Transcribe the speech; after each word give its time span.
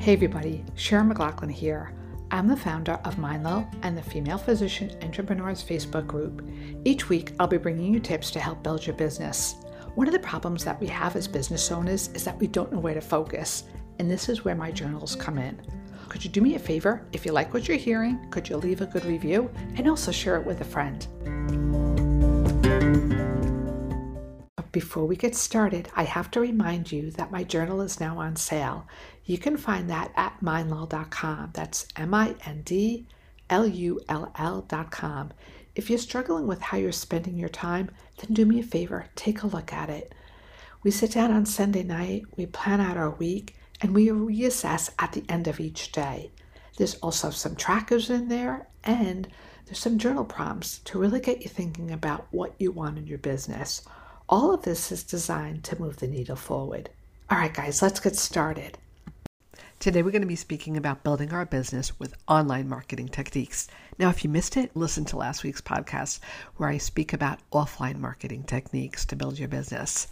Hey 0.00 0.12
everybody, 0.14 0.64
Sharon 0.76 1.08
McLaughlin 1.08 1.50
here. 1.50 1.92
I'm 2.30 2.46
the 2.46 2.56
founder 2.56 2.92
of 3.04 3.16
MindLull 3.16 3.68
and 3.82 3.98
the 3.98 4.02
Female 4.02 4.38
Physician 4.38 4.96
Entrepreneurs 5.02 5.62
Facebook 5.62 6.06
group. 6.06 6.48
Each 6.84 7.08
week, 7.08 7.32
I'll 7.38 7.48
be 7.48 7.58
bringing 7.58 7.92
you 7.92 8.00
tips 8.00 8.30
to 8.30 8.40
help 8.40 8.62
build 8.62 8.86
your 8.86 8.94
business. 8.96 9.56
One 9.96 10.06
of 10.06 10.12
the 10.12 10.20
problems 10.20 10.64
that 10.64 10.80
we 10.80 10.86
have 10.86 11.16
as 11.16 11.26
business 11.26 11.70
owners 11.72 12.08
is 12.14 12.24
that 12.24 12.38
we 12.38 12.46
don't 12.46 12.72
know 12.72 12.78
where 12.78 12.94
to 12.94 13.00
focus, 13.00 13.64
and 13.98 14.08
this 14.08 14.28
is 14.28 14.44
where 14.44 14.54
my 14.54 14.70
journals 14.70 15.16
come 15.16 15.36
in. 15.36 15.60
Could 16.08 16.24
you 16.24 16.30
do 16.30 16.40
me 16.40 16.54
a 16.54 16.60
favor? 16.60 17.04
If 17.12 17.26
you 17.26 17.32
like 17.32 17.52
what 17.52 17.66
you're 17.66 17.76
hearing, 17.76 18.30
could 18.30 18.48
you 18.48 18.56
leave 18.56 18.80
a 18.80 18.86
good 18.86 19.04
review 19.04 19.50
and 19.74 19.88
also 19.88 20.12
share 20.12 20.36
it 20.36 20.46
with 20.46 20.60
a 20.60 20.64
friend? 20.64 21.06
Before 24.70 25.06
we 25.06 25.16
get 25.16 25.34
started, 25.34 25.88
I 25.96 26.02
have 26.02 26.30
to 26.32 26.40
remind 26.40 26.92
you 26.92 27.10
that 27.12 27.30
my 27.30 27.42
journal 27.42 27.80
is 27.80 28.00
now 28.00 28.18
on 28.18 28.36
sale. 28.36 28.86
You 29.24 29.38
can 29.38 29.56
find 29.56 29.88
that 29.88 30.12
at 30.14 30.40
mindlull.com. 30.42 31.50
That's 31.54 31.86
M 31.96 32.12
I 32.12 32.34
N 32.44 32.62
D 32.64 33.06
L 33.48 33.66
U 33.66 34.00
L 34.08 34.30
L.com. 34.36 35.32
If 35.74 35.88
you're 35.88 35.98
struggling 35.98 36.46
with 36.46 36.60
how 36.60 36.76
you're 36.76 36.92
spending 36.92 37.38
your 37.38 37.48
time, 37.48 37.90
then 38.18 38.34
do 38.34 38.44
me 38.44 38.60
a 38.60 38.62
favor, 38.62 39.06
take 39.14 39.42
a 39.42 39.46
look 39.46 39.72
at 39.72 39.88
it. 39.88 40.12
We 40.82 40.90
sit 40.90 41.12
down 41.12 41.30
on 41.30 41.46
Sunday 41.46 41.82
night, 41.82 42.24
we 42.36 42.44
plan 42.46 42.80
out 42.80 42.96
our 42.96 43.10
week, 43.10 43.56
and 43.80 43.94
we 43.94 44.08
reassess 44.08 44.90
at 44.98 45.12
the 45.12 45.24
end 45.28 45.48
of 45.48 45.60
each 45.60 45.92
day. 45.92 46.30
There's 46.76 46.96
also 46.96 47.30
some 47.30 47.56
trackers 47.56 48.10
in 48.10 48.28
there, 48.28 48.68
and 48.84 49.28
there's 49.64 49.78
some 49.78 49.98
journal 49.98 50.24
prompts 50.24 50.78
to 50.80 50.98
really 50.98 51.20
get 51.20 51.42
you 51.42 51.48
thinking 51.48 51.90
about 51.90 52.26
what 52.32 52.54
you 52.58 52.70
want 52.70 52.98
in 52.98 53.06
your 53.06 53.18
business. 53.18 53.82
All 54.30 54.52
of 54.52 54.60
this 54.60 54.92
is 54.92 55.04
designed 55.04 55.64
to 55.64 55.80
move 55.80 55.96
the 55.96 56.06
needle 56.06 56.36
forward. 56.36 56.90
All 57.30 57.38
right, 57.38 57.52
guys, 57.52 57.80
let's 57.80 57.98
get 57.98 58.14
started. 58.14 58.76
Today, 59.78 60.02
we're 60.02 60.10
going 60.10 60.20
to 60.20 60.28
be 60.28 60.36
speaking 60.36 60.76
about 60.76 61.02
building 61.02 61.32
our 61.32 61.46
business 61.46 61.98
with 61.98 62.14
online 62.28 62.68
marketing 62.68 63.08
techniques. 63.08 63.68
Now, 63.98 64.10
if 64.10 64.22
you 64.22 64.28
missed 64.28 64.58
it, 64.58 64.76
listen 64.76 65.06
to 65.06 65.16
last 65.16 65.44
week's 65.44 65.62
podcast 65.62 66.20
where 66.58 66.68
I 66.68 66.76
speak 66.76 67.14
about 67.14 67.38
offline 67.52 68.00
marketing 68.00 68.42
techniques 68.42 69.06
to 69.06 69.16
build 69.16 69.38
your 69.38 69.48
business. 69.48 70.08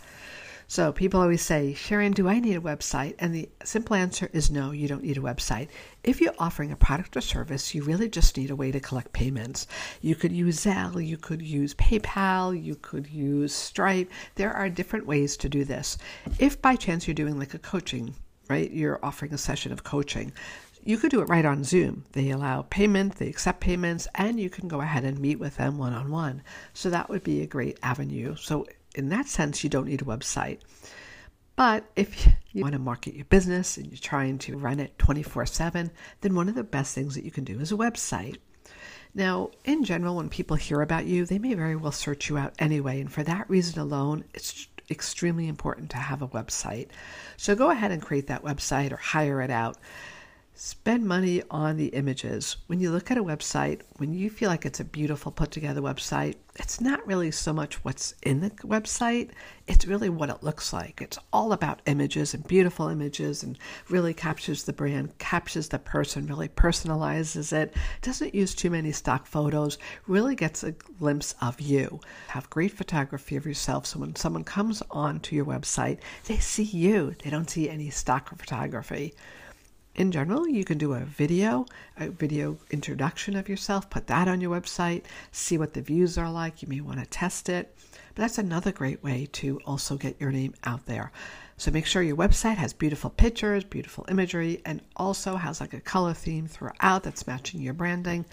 So 0.68 0.90
people 0.90 1.20
always 1.20 1.42
say, 1.42 1.74
Sharon, 1.74 2.12
do 2.12 2.28
I 2.28 2.40
need 2.40 2.56
a 2.56 2.60
website? 2.60 3.14
And 3.20 3.32
the 3.32 3.48
simple 3.62 3.94
answer 3.94 4.28
is 4.32 4.50
no, 4.50 4.72
you 4.72 4.88
don't 4.88 5.04
need 5.04 5.16
a 5.16 5.20
website. 5.20 5.68
If 6.02 6.20
you're 6.20 6.34
offering 6.40 6.72
a 6.72 6.76
product 6.76 7.16
or 7.16 7.20
service, 7.20 7.72
you 7.72 7.84
really 7.84 8.08
just 8.08 8.36
need 8.36 8.50
a 8.50 8.56
way 8.56 8.72
to 8.72 8.80
collect 8.80 9.12
payments. 9.12 9.68
You 10.00 10.16
could 10.16 10.32
use 10.32 10.64
Zelle, 10.64 11.04
you 11.04 11.18
could 11.18 11.40
use 11.40 11.74
PayPal, 11.74 12.60
you 12.60 12.74
could 12.74 13.06
use 13.06 13.54
Stripe. 13.54 14.10
There 14.34 14.52
are 14.52 14.68
different 14.68 15.06
ways 15.06 15.36
to 15.38 15.48
do 15.48 15.64
this. 15.64 15.98
If 16.40 16.60
by 16.60 16.74
chance 16.74 17.06
you're 17.06 17.14
doing 17.14 17.38
like 17.38 17.54
a 17.54 17.60
coaching, 17.60 18.16
right, 18.48 18.70
you're 18.70 19.04
offering 19.04 19.34
a 19.34 19.38
session 19.38 19.70
of 19.72 19.84
coaching, 19.84 20.32
you 20.82 20.98
could 20.98 21.10
do 21.10 21.20
it 21.20 21.28
right 21.28 21.44
on 21.44 21.64
Zoom. 21.64 22.04
They 22.12 22.30
allow 22.30 22.62
payment, 22.62 23.16
they 23.16 23.28
accept 23.28 23.60
payments, 23.60 24.06
and 24.14 24.38
you 24.38 24.48
can 24.48 24.68
go 24.68 24.80
ahead 24.80 25.04
and 25.04 25.18
meet 25.18 25.38
with 25.40 25.56
them 25.56 25.78
one 25.78 25.92
on 25.92 26.10
one. 26.10 26.42
So 26.74 26.90
that 26.90 27.08
would 27.08 27.24
be 27.24 27.42
a 27.42 27.46
great 27.46 27.78
avenue. 27.82 28.36
So 28.36 28.66
in 28.96 29.10
that 29.10 29.28
sense, 29.28 29.62
you 29.62 29.70
don't 29.70 29.86
need 29.86 30.02
a 30.02 30.06
website. 30.06 30.58
But 31.54 31.84
if 31.94 32.26
you 32.26 32.32
want 32.62 32.72
to 32.72 32.78
market 32.78 33.14
your 33.14 33.26
business 33.26 33.76
and 33.76 33.86
you're 33.86 33.98
trying 33.98 34.38
to 34.38 34.56
run 34.56 34.80
it 34.80 34.98
24 34.98 35.46
7, 35.46 35.90
then 36.22 36.34
one 36.34 36.48
of 36.48 36.54
the 36.54 36.64
best 36.64 36.94
things 36.94 37.14
that 37.14 37.24
you 37.24 37.30
can 37.30 37.44
do 37.44 37.60
is 37.60 37.70
a 37.70 37.76
website. 37.76 38.38
Now, 39.14 39.50
in 39.64 39.84
general, 39.84 40.16
when 40.16 40.28
people 40.28 40.56
hear 40.56 40.82
about 40.82 41.06
you, 41.06 41.24
they 41.24 41.38
may 41.38 41.54
very 41.54 41.76
well 41.76 41.92
search 41.92 42.28
you 42.28 42.36
out 42.36 42.54
anyway. 42.58 43.00
And 43.00 43.10
for 43.10 43.22
that 43.22 43.48
reason 43.48 43.80
alone, 43.80 44.24
it's 44.34 44.68
extremely 44.90 45.48
important 45.48 45.90
to 45.90 45.96
have 45.96 46.22
a 46.22 46.28
website. 46.28 46.88
So 47.36 47.54
go 47.54 47.70
ahead 47.70 47.92
and 47.92 48.02
create 48.02 48.26
that 48.26 48.44
website 48.44 48.92
or 48.92 48.96
hire 48.96 49.40
it 49.40 49.50
out. 49.50 49.78
Spend 50.58 51.04
money 51.04 51.42
on 51.50 51.76
the 51.76 51.88
images. 51.88 52.56
When 52.66 52.80
you 52.80 52.90
look 52.90 53.10
at 53.10 53.18
a 53.18 53.22
website, 53.22 53.82
when 53.98 54.14
you 54.14 54.30
feel 54.30 54.48
like 54.48 54.64
it's 54.64 54.80
a 54.80 54.84
beautiful 54.84 55.30
put 55.30 55.50
together 55.50 55.82
website, 55.82 56.36
it's 56.54 56.80
not 56.80 57.06
really 57.06 57.30
so 57.30 57.52
much 57.52 57.84
what's 57.84 58.14
in 58.22 58.40
the 58.40 58.48
website, 58.64 59.32
it's 59.66 59.86
really 59.86 60.08
what 60.08 60.30
it 60.30 60.42
looks 60.42 60.72
like. 60.72 61.02
It's 61.02 61.18
all 61.30 61.52
about 61.52 61.82
images 61.84 62.32
and 62.32 62.48
beautiful 62.48 62.88
images 62.88 63.42
and 63.42 63.58
really 63.90 64.14
captures 64.14 64.64
the 64.64 64.72
brand, 64.72 65.18
captures 65.18 65.68
the 65.68 65.78
person, 65.78 66.26
really 66.26 66.48
personalizes 66.48 67.52
it, 67.52 67.74
doesn't 68.00 68.34
use 68.34 68.54
too 68.54 68.70
many 68.70 68.92
stock 68.92 69.26
photos, 69.26 69.76
really 70.06 70.34
gets 70.34 70.64
a 70.64 70.72
glimpse 70.72 71.34
of 71.42 71.60
you. 71.60 72.00
Have 72.28 72.48
great 72.48 72.72
photography 72.72 73.36
of 73.36 73.44
yourself 73.44 73.84
so 73.84 73.98
when 73.98 74.16
someone 74.16 74.44
comes 74.44 74.82
onto 74.90 75.36
your 75.36 75.44
website, 75.44 75.98
they 76.24 76.38
see 76.38 76.62
you. 76.62 77.14
They 77.22 77.28
don't 77.28 77.50
see 77.50 77.68
any 77.68 77.90
stock 77.90 78.30
photography 78.34 79.12
in 79.96 80.12
general, 80.12 80.46
you 80.46 80.64
can 80.64 80.76
do 80.78 80.92
a 80.92 81.00
video, 81.00 81.66
a 81.98 82.10
video 82.10 82.58
introduction 82.70 83.34
of 83.34 83.48
yourself, 83.48 83.88
put 83.88 84.06
that 84.08 84.28
on 84.28 84.40
your 84.42 84.54
website, 84.58 85.04
see 85.32 85.56
what 85.56 85.72
the 85.72 85.80
views 85.80 86.18
are 86.18 86.30
like. 86.30 86.62
You 86.62 86.68
may 86.68 86.80
want 86.80 87.00
to 87.00 87.06
test 87.06 87.48
it. 87.48 87.74
But 88.14 88.22
that's 88.22 88.38
another 88.38 88.72
great 88.72 89.02
way 89.02 89.28
to 89.32 89.58
also 89.66 89.96
get 89.96 90.20
your 90.20 90.30
name 90.30 90.54
out 90.64 90.86
there. 90.86 91.12
So 91.58 91.70
make 91.70 91.86
sure 91.86 92.02
your 92.02 92.16
website 92.16 92.56
has 92.56 92.74
beautiful 92.74 93.08
pictures, 93.08 93.64
beautiful 93.64 94.04
imagery, 94.10 94.60
and 94.66 94.82
also 94.96 95.36
has 95.36 95.60
like 95.60 95.72
a 95.72 95.80
color 95.80 96.12
theme 96.12 96.46
throughout 96.46 97.02
that's 97.02 97.26
matching 97.26 97.62
your 97.62 97.72
branding 97.72 98.26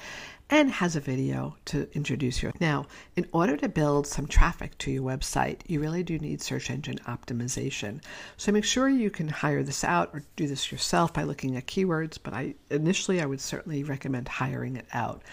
and 0.50 0.70
has 0.72 0.96
a 0.96 1.00
video 1.00 1.56
to 1.66 1.88
introduce 1.94 2.44
you. 2.44 2.52
Now, 2.60 2.86
in 3.16 3.26
order 3.32 3.58
to 3.58 3.70
build 3.70 4.06
some 4.06 4.28
traffic 4.28 4.78
to 4.80 4.92
your 4.92 5.04
website, 5.04 5.62
you 5.68 5.80
really 5.80 6.04
do 6.04 6.20
need 6.20 6.42
search 6.42 6.70
engine 6.70 7.00
optimization. 7.08 8.02
So 8.38 8.52
make 8.52 8.66
sure 8.66 8.90
you 8.90 9.10
can 9.10 9.28
hire 9.28 9.64
this 9.64 9.84
out 9.84 10.10
or 10.14 10.24
do 10.36 10.48
this 10.48 10.72
yourself 10.72 11.14
by 11.14 11.24
looking 11.24 11.56
at 11.56 11.68
keywords, 11.68 12.18
but 12.22 12.34
I 12.34 12.56
initially 12.70 13.22
I 13.22 13.26
would 13.26 13.42
certainly 13.42 13.84
recommend 13.84 14.28
hiring 14.28 14.76
it 14.76 14.88
out. 14.94 15.24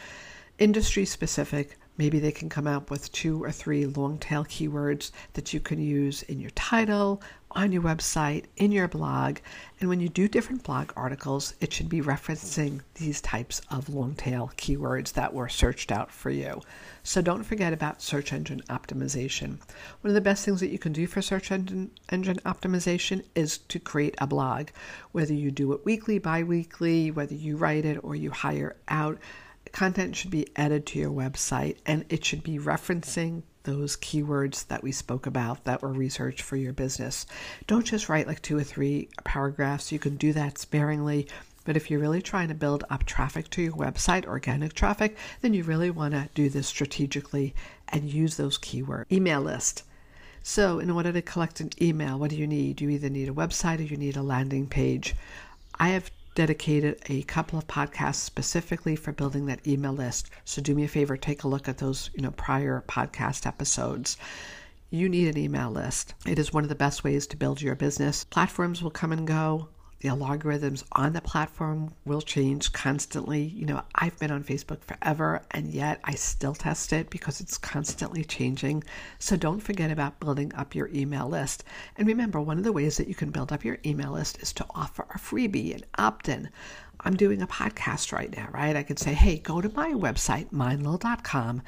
Industry 0.58 1.04
specific, 1.04 1.78
Maybe 2.00 2.18
they 2.18 2.32
can 2.32 2.48
come 2.48 2.66
up 2.66 2.90
with 2.90 3.12
two 3.12 3.44
or 3.44 3.52
three 3.52 3.84
long 3.84 4.16
tail 4.16 4.46
keywords 4.46 5.10
that 5.34 5.52
you 5.52 5.60
can 5.60 5.78
use 5.78 6.22
in 6.22 6.40
your 6.40 6.48
title, 6.52 7.20
on 7.50 7.72
your 7.72 7.82
website, 7.82 8.46
in 8.56 8.72
your 8.72 8.88
blog. 8.88 9.36
And 9.80 9.88
when 9.90 10.00
you 10.00 10.08
do 10.08 10.26
different 10.26 10.62
blog 10.62 10.92
articles, 10.96 11.52
it 11.60 11.74
should 11.74 11.90
be 11.90 12.00
referencing 12.00 12.80
these 12.94 13.20
types 13.20 13.60
of 13.70 13.90
long 13.90 14.14
tail 14.14 14.50
keywords 14.56 15.12
that 15.12 15.34
were 15.34 15.50
searched 15.50 15.92
out 15.92 16.10
for 16.10 16.30
you. 16.30 16.62
So 17.02 17.20
don't 17.20 17.44
forget 17.44 17.74
about 17.74 18.00
search 18.00 18.32
engine 18.32 18.62
optimization. 18.70 19.58
One 20.00 20.08
of 20.08 20.14
the 20.14 20.22
best 20.22 20.46
things 20.46 20.60
that 20.60 20.70
you 20.70 20.78
can 20.78 20.92
do 20.92 21.06
for 21.06 21.20
search 21.20 21.52
engine, 21.52 21.90
engine 22.08 22.38
optimization 22.46 23.26
is 23.34 23.58
to 23.58 23.78
create 23.78 24.14
a 24.16 24.26
blog, 24.26 24.68
whether 25.12 25.34
you 25.34 25.50
do 25.50 25.74
it 25.74 25.84
weekly, 25.84 26.18
bi 26.18 26.44
weekly, 26.44 27.10
whether 27.10 27.34
you 27.34 27.58
write 27.58 27.84
it 27.84 27.98
or 28.02 28.14
you 28.14 28.30
hire 28.30 28.76
out 28.88 29.18
content 29.72 30.16
should 30.16 30.30
be 30.30 30.48
added 30.56 30.86
to 30.86 30.98
your 30.98 31.10
website 31.10 31.76
and 31.86 32.04
it 32.08 32.24
should 32.24 32.42
be 32.42 32.58
referencing 32.58 33.42
those 33.64 33.96
keywords 33.96 34.66
that 34.68 34.82
we 34.82 34.92
spoke 34.92 35.26
about 35.26 35.64
that 35.64 35.82
were 35.82 35.92
researched 35.92 36.42
for 36.42 36.56
your 36.56 36.72
business. 36.72 37.26
Don't 37.66 37.84
just 37.84 38.08
write 38.08 38.26
like 38.26 38.42
two 38.42 38.56
or 38.56 38.64
three 38.64 39.08
paragraphs. 39.24 39.92
You 39.92 39.98
can 39.98 40.16
do 40.16 40.32
that 40.32 40.58
sparingly. 40.58 41.28
But 41.64 41.76
if 41.76 41.90
you're 41.90 42.00
really 42.00 42.22
trying 42.22 42.48
to 42.48 42.54
build 42.54 42.84
up 42.88 43.04
traffic 43.04 43.50
to 43.50 43.62
your 43.62 43.74
website, 43.74 44.26
organic 44.26 44.72
traffic, 44.72 45.16
then 45.42 45.52
you 45.52 45.62
really 45.62 45.90
want 45.90 46.14
to 46.14 46.28
do 46.34 46.48
this 46.48 46.66
strategically 46.66 47.54
and 47.88 48.10
use 48.10 48.36
those 48.36 48.58
keywords. 48.58 49.12
Email 49.12 49.42
list. 49.42 49.84
So, 50.42 50.78
in 50.78 50.90
order 50.90 51.12
to 51.12 51.20
collect 51.20 51.60
an 51.60 51.70
email, 51.80 52.18
what 52.18 52.30
do 52.30 52.36
you 52.36 52.46
need? 52.46 52.80
You 52.80 52.88
either 52.88 53.10
need 53.10 53.28
a 53.28 53.32
website 53.32 53.78
or 53.78 53.82
you 53.82 53.98
need 53.98 54.16
a 54.16 54.22
landing 54.22 54.66
page. 54.66 55.14
I 55.78 55.90
have 55.90 56.10
dedicated 56.34 56.98
a 57.08 57.22
couple 57.22 57.58
of 57.58 57.66
podcasts 57.66 58.16
specifically 58.16 58.96
for 58.96 59.12
building 59.12 59.46
that 59.46 59.66
email 59.66 59.92
list. 59.92 60.30
So 60.44 60.62
do 60.62 60.74
me 60.74 60.84
a 60.84 60.88
favor, 60.88 61.16
take 61.16 61.44
a 61.44 61.48
look 61.48 61.68
at 61.68 61.78
those, 61.78 62.10
you 62.14 62.22
know, 62.22 62.30
prior 62.30 62.84
podcast 62.88 63.46
episodes. 63.46 64.16
You 64.90 65.08
need 65.08 65.28
an 65.28 65.38
email 65.38 65.70
list. 65.70 66.14
It 66.26 66.38
is 66.38 66.52
one 66.52 66.62
of 66.62 66.68
the 66.68 66.74
best 66.74 67.04
ways 67.04 67.26
to 67.28 67.36
build 67.36 67.62
your 67.62 67.76
business. 67.76 68.24
Platforms 68.24 68.82
will 68.82 68.90
come 68.90 69.12
and 69.12 69.26
go 69.26 69.68
the 70.00 70.08
algorithms 70.08 70.82
on 70.92 71.12
the 71.12 71.20
platform 71.20 71.92
will 72.04 72.22
change 72.22 72.72
constantly. 72.72 73.42
You 73.42 73.66
know, 73.66 73.82
I've 73.94 74.18
been 74.18 74.30
on 74.30 74.42
Facebook 74.42 74.82
forever 74.82 75.42
and 75.50 75.68
yet 75.68 76.00
I 76.04 76.14
still 76.14 76.54
test 76.54 76.92
it 76.92 77.10
because 77.10 77.40
it's 77.40 77.58
constantly 77.58 78.24
changing. 78.24 78.82
So 79.18 79.36
don't 79.36 79.60
forget 79.60 79.90
about 79.90 80.18
building 80.18 80.54
up 80.54 80.74
your 80.74 80.88
email 80.88 81.28
list. 81.28 81.64
And 81.96 82.08
remember, 82.08 82.40
one 82.40 82.58
of 82.58 82.64
the 82.64 82.72
ways 82.72 82.96
that 82.96 83.08
you 83.08 83.14
can 83.14 83.30
build 83.30 83.52
up 83.52 83.64
your 83.64 83.78
email 83.84 84.12
list 84.12 84.38
is 84.42 84.52
to 84.54 84.66
offer 84.74 85.06
a 85.14 85.18
freebie, 85.18 85.74
an 85.74 85.82
opt 85.98 86.28
in. 86.28 86.48
I'm 87.02 87.16
doing 87.16 87.40
a 87.42 87.46
podcast 87.46 88.12
right 88.12 88.34
now, 88.36 88.48
right? 88.52 88.76
I 88.76 88.82
could 88.82 88.98
say, 88.98 89.14
hey, 89.14 89.38
go 89.38 89.60
to 89.60 89.70
my 89.70 89.92
website, 89.92 90.50
mindlull.com, 90.50 91.62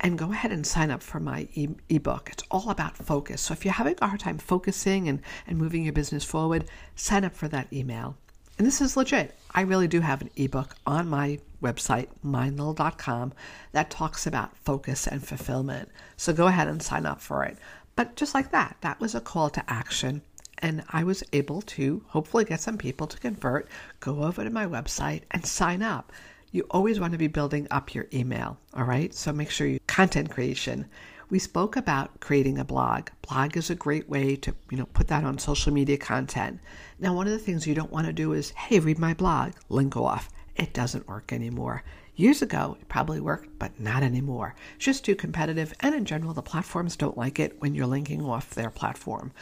and 0.00 0.18
go 0.18 0.32
ahead 0.32 0.52
and 0.52 0.66
sign 0.66 0.90
up 0.90 1.02
for 1.02 1.18
my 1.18 1.48
e- 1.54 1.68
ebook. 1.88 2.30
It's 2.32 2.44
all 2.50 2.70
about 2.70 2.96
focus. 2.96 3.42
So 3.42 3.52
if 3.52 3.64
you're 3.64 3.74
having 3.74 3.96
a 4.00 4.06
hard 4.06 4.20
time 4.20 4.38
focusing 4.38 5.08
and, 5.08 5.20
and 5.46 5.58
moving 5.58 5.84
your 5.84 5.92
business 5.92 6.24
forward, 6.24 6.66
sign 6.94 7.24
up 7.24 7.34
for 7.34 7.48
that 7.48 7.72
email. 7.72 8.16
And 8.58 8.66
this 8.66 8.80
is 8.80 8.96
legit. 8.96 9.36
I 9.54 9.62
really 9.62 9.88
do 9.88 10.00
have 10.00 10.22
an 10.22 10.30
ebook 10.36 10.76
on 10.86 11.08
my 11.08 11.40
website, 11.62 12.08
mindlull.com, 12.24 13.32
that 13.72 13.90
talks 13.90 14.26
about 14.26 14.56
focus 14.56 15.06
and 15.06 15.26
fulfillment. 15.26 15.90
So 16.16 16.32
go 16.32 16.46
ahead 16.46 16.68
and 16.68 16.82
sign 16.82 17.06
up 17.06 17.20
for 17.20 17.44
it. 17.44 17.58
But 17.96 18.14
just 18.14 18.34
like 18.34 18.50
that, 18.52 18.76
that 18.82 19.00
was 19.00 19.14
a 19.14 19.20
call 19.20 19.50
to 19.50 19.64
action. 19.70 20.22
And 20.58 20.84
I 20.90 21.04
was 21.04 21.22
able 21.32 21.62
to 21.62 22.02
hopefully 22.08 22.44
get 22.44 22.60
some 22.60 22.78
people 22.78 23.06
to 23.06 23.18
convert, 23.18 23.68
go 24.00 24.22
over 24.22 24.44
to 24.44 24.50
my 24.50 24.66
website 24.66 25.22
and 25.30 25.44
sign 25.44 25.82
up. 25.82 26.12
You 26.52 26.66
always 26.70 27.00
want 27.00 27.12
to 27.12 27.18
be 27.18 27.26
building 27.26 27.66
up 27.70 27.94
your 27.94 28.06
email, 28.12 28.58
all 28.74 28.84
right? 28.84 29.12
So 29.12 29.32
make 29.32 29.50
sure 29.50 29.66
you 29.66 29.80
content 29.86 30.30
creation. 30.30 30.86
We 31.28 31.38
spoke 31.38 31.76
about 31.76 32.20
creating 32.20 32.58
a 32.58 32.64
blog. 32.64 33.08
Blog 33.28 33.56
is 33.56 33.68
a 33.68 33.74
great 33.74 34.08
way 34.08 34.36
to, 34.36 34.54
you 34.70 34.76
know, 34.76 34.86
put 34.86 35.08
that 35.08 35.24
on 35.24 35.38
social 35.38 35.72
media 35.72 35.96
content. 35.96 36.60
Now, 37.00 37.14
one 37.14 37.26
of 37.26 37.32
the 37.32 37.38
things 37.38 37.66
you 37.66 37.74
don't 37.74 37.90
want 37.90 38.06
to 38.06 38.12
do 38.12 38.32
is, 38.32 38.50
hey, 38.50 38.78
read 38.78 38.98
my 38.98 39.12
blog, 39.12 39.54
link 39.68 39.96
off. 39.96 40.30
It 40.54 40.72
doesn't 40.72 41.08
work 41.08 41.32
anymore. 41.32 41.82
Years 42.14 42.40
ago, 42.40 42.78
it 42.80 42.88
probably 42.88 43.20
worked, 43.20 43.58
but 43.58 43.78
not 43.78 44.02
anymore. 44.02 44.54
It's 44.76 44.84
just 44.86 45.04
too 45.04 45.14
competitive, 45.14 45.74
and 45.80 45.94
in 45.94 46.06
general, 46.06 46.32
the 46.32 46.40
platforms 46.40 46.96
don't 46.96 47.18
like 47.18 47.38
it 47.38 47.60
when 47.60 47.74
you're 47.74 47.86
linking 47.86 48.24
off 48.24 48.54
their 48.54 48.70
platform. 48.70 49.32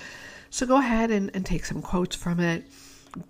So 0.55 0.67
go 0.67 0.77
ahead 0.77 1.11
and, 1.11 1.33
and 1.35 1.45
take 1.45 1.65
some 1.65 1.83
quotes 1.83 2.15
from 2.15 2.39
it, 2.39 2.63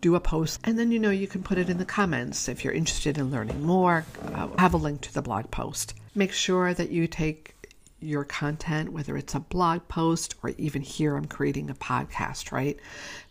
do 0.03 0.15
a 0.15 0.21
post, 0.21 0.61
and 0.65 0.79
then 0.79 0.93
you 0.93 0.99
know 0.99 1.09
you 1.09 1.27
can 1.27 1.43
put 1.43 1.57
it 1.57 1.71
in 1.71 1.79
the 1.79 1.85
comments 1.87 2.51
if 2.51 2.63
you're 2.63 2.75
interested 2.75 3.17
in 3.17 3.31
learning 3.31 3.65
more. 3.65 4.05
Uh, 4.35 4.49
have 4.59 4.75
a 4.75 4.77
link 4.77 5.01
to 5.01 5.15
the 5.15 5.23
blog 5.23 5.51
post. 5.51 5.95
Make 6.15 6.33
sure 6.35 6.75
that 6.75 6.91
you 6.91 7.07
take 7.07 7.55
your 7.99 8.25
content, 8.25 8.93
whether 8.93 9.17
it's 9.17 9.35
a 9.35 9.41
blog 9.41 9.89
post 9.89 10.35
or 10.43 10.51
even 10.59 10.83
here 10.83 11.17
I'm 11.17 11.25
creating 11.25 11.71
a 11.71 11.75
podcast, 11.75 12.53
right? 12.53 12.79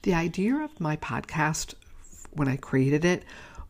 The 0.02 0.16
idea 0.16 0.56
of 0.56 0.80
my 0.80 0.98
podcast 0.98 1.76
when 2.32 2.48
I 2.48 2.56
created 2.56 3.06
it 3.06 3.24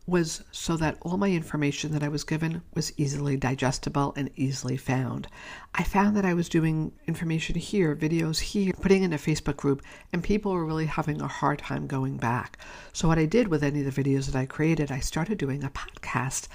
was 0.06 0.44
so 0.52 0.76
that 0.76 0.98
all 1.00 1.16
my 1.16 1.30
information 1.30 1.92
that 1.92 2.02
I 2.02 2.08
was 2.08 2.24
given 2.24 2.60
was 2.74 2.92
easily 2.98 3.38
digestible 3.38 4.12
and 4.16 4.30
easily 4.36 4.76
found. 4.76 5.28
I 5.74 5.82
found 5.82 6.14
that 6.16 6.26
I 6.26 6.34
was 6.34 6.50
doing 6.50 6.92
information 7.06 7.54
here, 7.54 7.96
videos 7.96 8.38
here, 8.38 8.74
putting 8.80 9.02
in 9.02 9.14
a 9.14 9.18
Facebook 9.18 9.56
group, 9.56 9.82
and 10.12 10.22
people 10.22 10.52
were 10.52 10.66
really 10.66 10.86
having 10.86 11.22
a 11.22 11.26
hard 11.26 11.60
time 11.60 11.86
going 11.86 12.18
back. 12.18 12.58
So, 12.92 13.08
what 13.08 13.18
I 13.18 13.24
did 13.24 13.48
with 13.48 13.62
any 13.62 13.82
of 13.82 13.94
the 13.94 14.02
videos 14.02 14.26
that 14.26 14.38
I 14.38 14.44
created, 14.44 14.92
I 14.92 15.00
started 15.00 15.38
doing 15.38 15.64
a 15.64 15.70
podcast, 15.70 16.48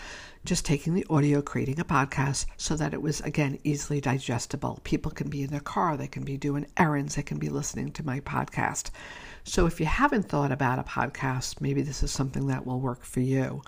just 0.45 0.65
taking 0.65 0.93
the 0.93 1.05
audio, 1.09 1.41
creating 1.41 1.79
a 1.79 1.85
podcast 1.85 2.45
so 2.57 2.75
that 2.75 2.93
it 2.93 3.01
was, 3.01 3.21
again, 3.21 3.59
easily 3.63 3.99
digestible. 3.99 4.79
People 4.83 5.11
can 5.11 5.29
be 5.29 5.43
in 5.43 5.49
their 5.49 5.59
car, 5.59 5.97
they 5.97 6.07
can 6.07 6.23
be 6.23 6.37
doing 6.37 6.65
errands, 6.77 7.15
they 7.15 7.23
can 7.23 7.37
be 7.37 7.49
listening 7.49 7.91
to 7.91 8.05
my 8.05 8.19
podcast. 8.21 8.89
So 9.43 9.65
if 9.65 9.79
you 9.79 9.85
haven't 9.85 10.29
thought 10.29 10.51
about 10.51 10.79
a 10.79 10.83
podcast, 10.83 11.59
maybe 11.61 11.81
this 11.81 12.03
is 12.03 12.11
something 12.11 12.47
that 12.47 12.65
will 12.65 12.79
work 12.79 13.03
for 13.03 13.19
you. 13.19 13.61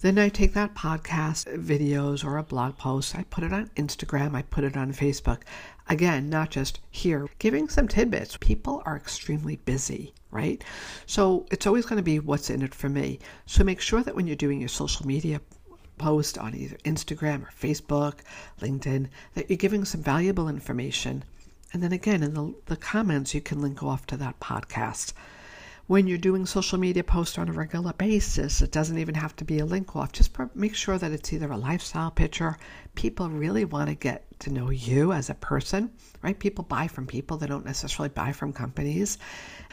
Then 0.00 0.18
I 0.18 0.30
take 0.30 0.54
that 0.54 0.74
podcast 0.74 1.46
videos 1.64 2.24
or 2.24 2.36
a 2.36 2.42
blog 2.42 2.76
post, 2.76 3.14
I 3.14 3.22
put 3.22 3.44
it 3.44 3.52
on 3.52 3.70
Instagram, 3.76 4.34
I 4.34 4.42
put 4.42 4.64
it 4.64 4.76
on 4.76 4.92
Facebook. 4.92 5.42
Again, 5.88 6.28
not 6.28 6.50
just 6.50 6.80
here, 6.90 7.28
giving 7.38 7.68
some 7.68 7.86
tidbits. 7.86 8.36
People 8.40 8.82
are 8.84 8.96
extremely 8.96 9.56
busy, 9.56 10.12
right? 10.32 10.64
So 11.06 11.46
it's 11.52 11.68
always 11.68 11.86
going 11.86 11.98
to 11.98 12.02
be 12.02 12.18
what's 12.18 12.50
in 12.50 12.62
it 12.62 12.74
for 12.74 12.88
me. 12.88 13.20
So 13.46 13.62
make 13.62 13.80
sure 13.80 14.02
that 14.02 14.16
when 14.16 14.26
you're 14.26 14.34
doing 14.34 14.58
your 14.58 14.68
social 14.68 15.06
media 15.06 15.40
post 16.02 16.36
on 16.38 16.54
either 16.54 16.76
Instagram 16.84 17.42
or 17.42 17.52
Facebook, 17.58 18.14
LinkedIn, 18.60 19.08
that 19.34 19.48
you're 19.48 19.56
giving 19.56 19.84
some 19.84 20.02
valuable 20.02 20.48
information 20.48 21.24
and 21.72 21.82
then 21.82 21.92
again, 21.92 22.22
in 22.22 22.34
the, 22.34 22.54
the 22.66 22.76
comments, 22.76 23.34
you 23.34 23.40
can 23.40 23.62
link 23.62 23.82
off 23.82 24.06
to 24.06 24.16
that 24.18 24.40
podcast. 24.40 25.14
When 25.86 26.06
you're 26.06 26.18
doing 26.18 26.46
social 26.46 26.78
media 26.78 27.02
posts 27.02 27.38
on 27.38 27.48
a 27.48 27.52
regular 27.52 27.92
basis, 27.94 28.62
it 28.62 28.70
doesn't 28.70 28.98
even 28.98 29.14
have 29.14 29.34
to 29.36 29.44
be 29.44 29.58
a 29.58 29.64
link 29.64 29.96
off. 29.96 30.12
Just 30.12 30.36
make 30.54 30.74
sure 30.74 30.98
that 30.98 31.12
it's 31.12 31.32
either 31.32 31.50
a 31.50 31.56
lifestyle 31.56 32.10
picture. 32.10 32.58
People 32.94 33.30
really 33.30 33.64
want 33.64 33.88
to 33.88 33.94
get 33.94 34.24
to 34.40 34.52
know 34.52 34.70
you 34.70 35.12
as 35.12 35.30
a 35.30 35.34
person, 35.34 35.90
right? 36.22 36.38
People 36.38 36.64
buy 36.64 36.88
from 36.88 37.06
people, 37.06 37.38
they 37.38 37.46
don't 37.46 37.64
necessarily 37.64 38.10
buy 38.10 38.32
from 38.32 38.52
companies. 38.52 39.18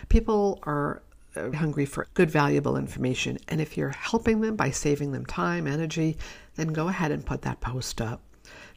People 0.08 0.60
are 0.64 1.04
Uh, 1.36 1.52
hungry 1.52 1.86
for 1.86 2.08
good, 2.16 2.32
valuable 2.32 2.76
information. 2.76 3.38
And 3.48 3.62
if 3.62 3.78
you're 3.78 3.90
helping 3.90 4.42
them 4.42 4.56
by 4.56 4.72
saving 4.72 5.12
them 5.12 5.26
time, 5.26 5.68
energy, 5.68 6.18
then 6.56 6.70
go 6.70 6.88
ahead 6.88 7.12
and 7.12 7.26
put 7.26 7.44
that 7.44 7.62
post 7.62 8.02
up. 8.02 8.22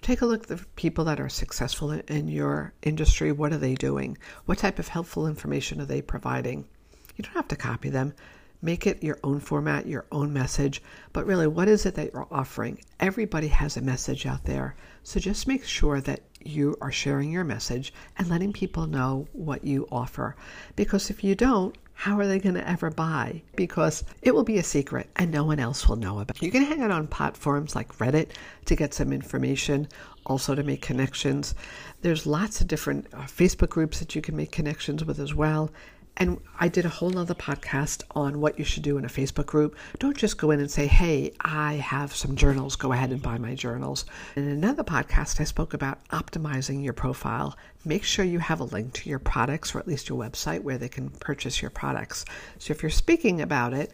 Take 0.02 0.20
a 0.20 0.26
look 0.26 0.42
at 0.42 0.48
the 0.48 0.66
people 0.76 1.04
that 1.04 1.20
are 1.20 1.28
successful 1.28 1.92
in 1.92 2.28
your 2.28 2.74
industry. 2.82 3.32
What 3.32 3.52
are 3.52 3.58
they 3.58 3.74
doing? 3.74 4.18
What 4.44 4.58
type 4.58 4.78
of 4.78 4.88
helpful 4.88 5.26
information 5.26 5.80
are 5.80 5.86
they 5.86 6.02
providing? 6.02 6.68
You 7.16 7.24
don't 7.24 7.34
have 7.34 7.48
to 7.48 7.56
copy 7.56 7.88
them. 7.88 8.12
Make 8.60 8.86
it 8.86 9.02
your 9.02 9.18
own 9.24 9.40
format, 9.40 9.86
your 9.86 10.04
own 10.12 10.32
message. 10.32 10.82
But 11.12 11.26
really, 11.26 11.46
what 11.46 11.68
is 11.68 11.86
it 11.86 11.94
that 11.94 12.12
you're 12.12 12.28
offering? 12.30 12.80
Everybody 13.00 13.48
has 13.48 13.76
a 13.76 13.80
message 13.80 14.26
out 14.26 14.44
there. 14.44 14.76
So 15.02 15.18
just 15.18 15.48
make 15.48 15.64
sure 15.64 16.00
that 16.02 16.20
you 16.40 16.76
are 16.80 16.92
sharing 16.92 17.32
your 17.32 17.44
message 17.44 17.94
and 18.18 18.28
letting 18.28 18.52
people 18.52 18.86
know 18.86 19.26
what 19.32 19.64
you 19.64 19.88
offer. 19.90 20.36
Because 20.76 21.10
if 21.10 21.24
you 21.24 21.34
don't, 21.34 21.76
how 22.02 22.18
are 22.18 22.26
they 22.26 22.40
going 22.40 22.56
to 22.56 22.68
ever 22.68 22.90
buy? 22.90 23.40
Because 23.54 24.02
it 24.22 24.34
will 24.34 24.42
be 24.42 24.58
a 24.58 24.62
secret 24.64 25.08
and 25.14 25.30
no 25.30 25.44
one 25.44 25.60
else 25.60 25.86
will 25.86 25.94
know 25.94 26.18
about 26.18 26.34
it. 26.34 26.42
You 26.42 26.50
can 26.50 26.64
hang 26.64 26.82
out 26.82 26.90
on 26.90 27.06
platforms 27.06 27.76
like 27.76 27.96
Reddit 27.98 28.30
to 28.64 28.74
get 28.74 28.92
some 28.92 29.12
information, 29.12 29.86
also 30.26 30.56
to 30.56 30.64
make 30.64 30.82
connections. 30.82 31.54
There's 32.00 32.26
lots 32.26 32.60
of 32.60 32.66
different 32.66 33.06
uh, 33.14 33.18
Facebook 33.18 33.68
groups 33.68 34.00
that 34.00 34.16
you 34.16 34.20
can 34.20 34.34
make 34.34 34.50
connections 34.50 35.04
with 35.04 35.20
as 35.20 35.32
well. 35.32 35.70
And 36.16 36.38
I 36.60 36.68
did 36.68 36.84
a 36.84 36.90
whole 36.90 37.10
nother 37.10 37.34
podcast 37.34 38.02
on 38.10 38.40
what 38.40 38.58
you 38.58 38.64
should 38.64 38.82
do 38.82 38.98
in 38.98 39.04
a 39.04 39.08
Facebook 39.08 39.46
group. 39.46 39.76
Don't 39.98 40.16
just 40.16 40.36
go 40.36 40.50
in 40.50 40.60
and 40.60 40.70
say, 40.70 40.86
hey, 40.86 41.32
I 41.40 41.74
have 41.74 42.14
some 42.14 42.36
journals, 42.36 42.76
go 42.76 42.92
ahead 42.92 43.10
and 43.10 43.22
buy 43.22 43.38
my 43.38 43.54
journals. 43.54 44.04
In 44.36 44.46
another 44.46 44.84
podcast, 44.84 45.40
I 45.40 45.44
spoke 45.44 45.72
about 45.72 46.06
optimizing 46.08 46.84
your 46.84 46.92
profile. 46.92 47.56
Make 47.84 48.04
sure 48.04 48.24
you 48.24 48.40
have 48.40 48.60
a 48.60 48.64
link 48.64 48.92
to 48.94 49.08
your 49.08 49.18
products 49.18 49.74
or 49.74 49.78
at 49.78 49.88
least 49.88 50.08
your 50.08 50.18
website 50.18 50.62
where 50.62 50.78
they 50.78 50.88
can 50.88 51.08
purchase 51.08 51.62
your 51.62 51.70
products. 51.70 52.24
So 52.58 52.72
if 52.72 52.82
you're 52.82 52.90
speaking 52.90 53.40
about 53.40 53.72
it, 53.72 53.90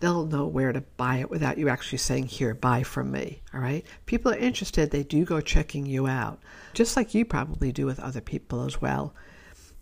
they'll 0.00 0.26
know 0.26 0.46
where 0.46 0.72
to 0.72 0.80
buy 0.96 1.16
it 1.16 1.30
without 1.30 1.58
you 1.58 1.68
actually 1.68 1.98
saying, 1.98 2.26
Here, 2.26 2.54
buy 2.54 2.82
from 2.82 3.10
me. 3.10 3.42
All 3.52 3.60
right. 3.60 3.84
People 4.06 4.32
are 4.32 4.38
interested, 4.38 4.90
they 4.90 5.02
do 5.02 5.24
go 5.24 5.40
checking 5.40 5.86
you 5.86 6.06
out, 6.06 6.40
just 6.72 6.96
like 6.96 7.14
you 7.14 7.24
probably 7.24 7.72
do 7.72 7.86
with 7.86 8.00
other 8.00 8.20
people 8.20 8.64
as 8.64 8.80
well. 8.80 9.14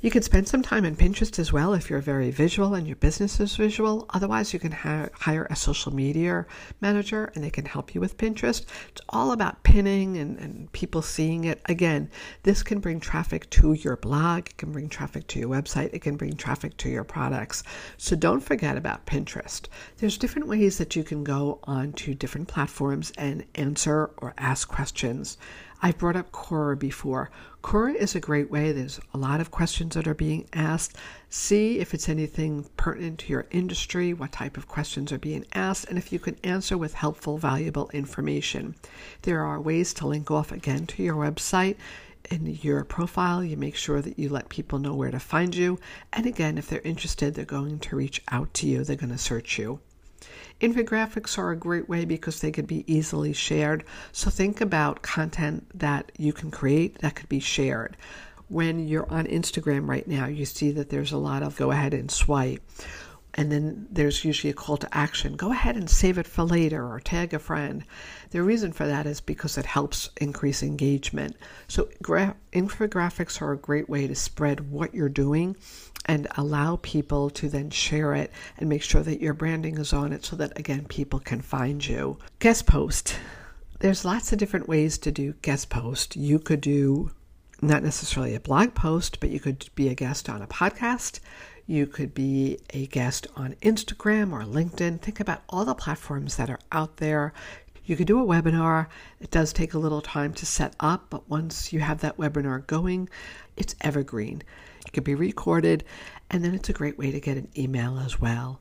You 0.07 0.13
can 0.13 0.23
spend 0.23 0.47
some 0.47 0.63
time 0.63 0.85
in 0.85 0.95
Pinterest 0.95 1.37
as 1.41 1.53
well 1.53 1.75
if 1.75 1.91
you're 1.91 1.99
very 1.99 2.31
visual 2.31 2.77
and 2.77 2.87
your 2.87 2.95
business 2.95 3.41
is 3.41 3.57
visual. 3.57 4.07
Otherwise, 4.11 4.53
you 4.53 4.61
can 4.61 4.71
ha- 4.71 5.09
hire 5.13 5.49
a 5.51 5.57
social 5.57 5.93
media 5.93 6.47
manager 6.81 7.33
and 7.35 7.43
they 7.43 7.51
can 7.51 7.65
help 7.65 7.93
you 7.93 8.01
with 8.01 8.17
Pinterest. 8.17 8.67
It's 8.89 9.01
all 9.09 9.33
about 9.33 9.65
pinning 9.65 10.17
and, 10.17 10.39
and 10.39 10.71
people 10.71 11.03
seeing 11.03 11.43
it. 11.43 11.61
Again, 11.65 12.09
this 12.45 12.63
can 12.63 12.79
bring 12.79 13.01
traffic 13.01 13.51
to 13.51 13.73
your 13.73 13.97
blog, 13.97 14.47
it 14.47 14.57
can 14.59 14.71
bring 14.71 14.89
traffic 14.89 15.27
to 15.27 15.41
your 15.41 15.49
website, 15.49 15.93
it 15.93 16.03
can 16.03 16.17
bring 16.17 16.37
traffic 16.37 16.77
to 16.77 16.89
your 16.89 17.03
products. 17.03 17.65
So 17.97 18.15
don't 18.15 18.39
forget 18.39 18.77
about 18.77 19.07
Pinterest. 19.07 19.67
There's 19.97 20.19
different 20.19 20.47
ways 20.47 20.79
that 20.79 20.95
you 20.95 21.03
can 21.03 21.25
go 21.25 21.59
onto 21.65 22.15
different 22.15 22.47
platforms 22.47 23.13
and 23.19 23.45
answer 23.57 24.13
or 24.19 24.35
ask 24.39 24.69
questions. 24.69 25.37
I've 25.87 25.99
brought 25.99 26.17
up 26.17 26.33
Quora 26.33 26.77
before. 26.77 27.31
Quora 27.63 27.95
is 27.95 28.17
a 28.17 28.21
great 28.21 28.51
way. 28.51 28.73
There's 28.73 28.99
a 29.15 29.19
lot 29.19 29.41
of 29.41 29.53
questions 29.53 29.95
that 29.95 30.09
are 30.09 30.15
being 30.15 30.49
asked. 30.53 30.97
See 31.31 31.79
if 31.79 31.95
it's 31.95 32.09
anything 32.09 32.69
pertinent 32.77 33.21
to 33.21 33.29
your 33.29 33.47
industry, 33.53 34.13
what 34.13 34.33
type 34.33 34.57
of 34.57 34.67
questions 34.67 35.13
are 35.13 35.19
being 35.19 35.47
asked, 35.53 35.85
and 35.85 35.97
if 35.97 36.13
you 36.13 36.19
can 36.19 36.39
answer 36.43 36.77
with 36.77 36.95
helpful, 36.95 37.39
valuable 37.39 37.89
information. 37.91 38.75
There 39.23 39.45
are 39.45 39.61
ways 39.61 39.95
to 39.95 40.09
link 40.09 40.29
off 40.29 40.51
again 40.51 40.89
to 40.89 41.05
your 41.05 41.15
website. 41.15 41.77
In 42.33 42.59
your 42.63 42.83
profile, 42.83 43.45
you 43.45 43.57
make 43.57 43.77
sure 43.77 44.03
that 44.03 44.19
you 44.19 44.29
let 44.29 44.49
people 44.49 44.81
know 44.81 44.97
where 44.97 45.13
to 45.13 45.21
find 45.21 45.55
you. 45.55 45.79
And 46.13 46.27
again, 46.27 46.59
if 46.59 46.69
they're 46.69 46.81
interested, 46.81 47.35
they're 47.35 47.45
going 47.45 47.79
to 47.79 47.95
reach 47.95 48.21
out 48.33 48.53
to 48.55 48.67
you, 48.67 48.83
they're 48.83 48.97
going 48.97 49.13
to 49.13 49.19
search 49.19 49.57
you. 49.57 49.79
Infographics 50.61 51.37
are 51.37 51.51
a 51.51 51.57
great 51.57 51.89
way 51.89 52.05
because 52.05 52.41
they 52.41 52.51
could 52.51 52.67
be 52.67 52.85
easily 52.93 53.33
shared. 53.33 53.85
So 54.13 54.31
think 54.31 54.61
about 54.61 55.03
content 55.03 55.67
that 55.79 56.13
you 56.17 56.33
can 56.33 56.51
create 56.51 56.99
that 57.01 57.15
could 57.15 57.29
be 57.29 57.41
shared. 57.41 57.97
When 58.49 58.87
you're 58.87 59.11
on 59.11 59.27
Instagram 59.27 59.89
right 59.89 60.07
now, 60.07 60.27
you 60.27 60.45
see 60.47 60.71
that 60.73 60.89
there's 60.89 61.13
a 61.13 61.19
lot 61.19 61.43
of 61.43 61.57
go 61.57 61.73
ahead 61.73 61.93
and 61.93 62.11
swipe. 62.11 62.63
And 63.35 63.53
then 63.53 63.87
there's 63.91 64.25
usually 64.25 64.51
a 64.51 64.55
call 64.55 64.79
to 64.79 64.97
action. 64.97 65.37
Go 65.37 65.53
ahead 65.53 65.77
and 65.77 65.91
save 65.91 66.17
it 66.17 66.27
for 66.27 66.43
later 66.43 66.91
or 66.91 67.01
tag 67.01 67.35
a 67.35 67.39
friend. 67.39 67.85
The 68.31 68.43
reason 68.43 68.73
for 68.73 68.87
that 68.87 69.07
is 69.07 69.21
because 69.21 69.59
it 69.59 69.67
helps 69.67 70.09
increase 70.17 70.63
engagement. 70.63 71.37
So, 71.69 71.91
gra- 72.01 72.37
infographics 72.55 73.43
are 73.43 73.53
a 73.53 73.59
great 73.59 73.91
way 73.91 74.07
to 74.07 74.15
spread 74.15 74.71
what 74.71 74.95
you're 74.95 75.11
doing 75.11 75.57
and 76.07 76.27
allow 76.37 76.77
people 76.83 77.29
to 77.31 77.49
then 77.49 77.71
share 77.71 78.15
it 78.15 78.33
and 78.57 78.69
make 78.69 78.83
sure 78.83 79.03
that 79.03 79.21
your 79.21 79.35
branding 79.35 79.79
is 79.79 79.93
on 79.93 80.13
it 80.13 80.25
so 80.25 80.37
that, 80.37 80.59
again, 80.59 80.87
people 80.87 81.19
can 81.19 81.41
find 81.41 81.87
you. 81.87 82.19
Guest 82.39 82.67
post. 82.67 83.17
There's 83.81 84.05
lots 84.05 84.33
of 84.33 84.39
different 84.39 84.69
ways 84.69 84.97
to 84.99 85.13
do 85.13 85.35
guest 85.43 85.69
post. 85.69 86.17
You 86.17 86.39
could 86.39 86.63
do 86.63 87.11
not 87.61 87.83
necessarily 87.83 88.35
a 88.35 88.41
blog 88.41 88.75
post, 88.75 89.21
but 89.21 89.31
you 89.31 89.41
could 89.41 89.69
be 89.75 89.89
a 89.89 89.95
guest 89.95 90.29
on 90.29 90.43
a 90.43 90.47
podcast. 90.47 91.21
You 91.67 91.87
could 91.87 92.15
be 92.15 92.59
a 92.71 92.87
guest 92.87 93.27
on 93.35 93.55
Instagram 93.63 94.33
or 94.33 94.43
LinkedIn. 94.45 95.01
Think 95.01 95.21
about 95.21 95.43
all 95.49 95.65
the 95.65 95.75
platforms 95.75 96.37
that 96.37 96.49
are 96.49 96.61
out 96.71 96.99
there. 96.99 97.33
You 97.85 97.97
could 97.97 98.07
do 98.07 98.21
a 98.21 98.27
webinar. 98.27 98.87
It 99.21 99.31
does 99.31 99.53
take 99.53 99.75
a 99.75 99.79
little 99.79 100.01
time 100.01 100.33
to 100.35 100.47
set 100.47 100.75
up, 100.81 101.07
but 101.11 101.29
once 101.29 101.73
you 101.73 101.81
have 101.81 102.01
that 102.01 102.17
webinar 102.17 102.67
going, 102.67 103.09
it's 103.57 103.75
evergreen. 103.81 104.43
It 104.87 104.93
can 104.93 105.05
be 105.05 105.15
recorded 105.15 105.85
And 106.31 106.45
then 106.45 106.55
it's 106.55 106.69
a 106.69 106.73
great 106.75 106.99
way 106.99 107.11
to 107.13 107.21
get 107.21 107.37
an 107.37 107.49
email 107.57 107.99
as 107.99 108.21
well. 108.21 108.61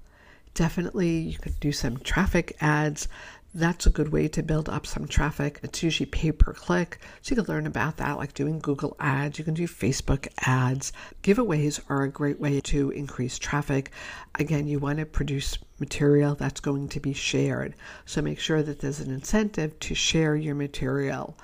Definitely, 0.53 1.17
you 1.17 1.37
could 1.37 1.59
do 1.59 1.71
some 1.71 1.97
traffic 1.97 2.55
ads. 2.61 3.07
That's 3.53 3.85
a 3.85 3.89
good 3.89 4.11
way 4.11 4.27
to 4.29 4.43
build 4.43 4.69
up 4.69 4.85
some 4.85 5.07
traffic. 5.07 5.59
It's 5.63 5.81
usually 5.81 6.05
pay 6.05 6.31
per 6.31 6.53
click. 6.53 6.99
So 7.21 7.33
you 7.33 7.41
can 7.41 7.53
learn 7.53 7.65
about 7.67 7.97
that, 7.97 8.17
like 8.17 8.33
doing 8.33 8.59
Google 8.59 8.95
ads. 8.99 9.39
You 9.39 9.45
can 9.45 9.53
do 9.53 9.67
Facebook 9.67 10.27
ads. 10.39 10.91
Giveaways 11.23 11.79
are 11.89 12.03
a 12.03 12.09
great 12.09 12.39
way 12.39 12.59
to 12.61 12.91
increase 12.91 13.39
traffic. 13.39 13.91
Again, 14.35 14.67
you 14.67 14.79
want 14.79 14.99
to 14.99 15.05
produce 15.05 15.57
material 15.79 16.35
that's 16.35 16.59
going 16.59 16.89
to 16.89 16.99
be 16.99 17.13
shared. 17.13 17.75
So 18.05 18.21
make 18.21 18.39
sure 18.39 18.61
that 18.61 18.79
there's 18.79 18.99
an 18.99 19.11
incentive 19.11 19.79
to 19.79 19.95
share 19.95 20.35
your 20.35 20.55
material. 20.55 21.37